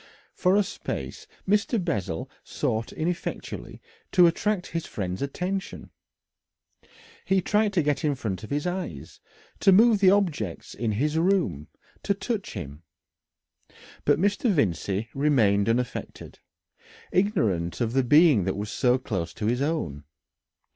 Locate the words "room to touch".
11.19-12.53